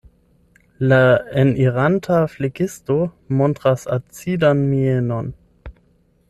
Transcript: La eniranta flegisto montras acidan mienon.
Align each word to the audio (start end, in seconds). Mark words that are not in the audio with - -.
La 0.85 0.97
eniranta 1.41 2.21
flegisto 2.35 2.97
montras 3.41 3.85
acidan 3.99 4.65
mienon. 4.73 5.31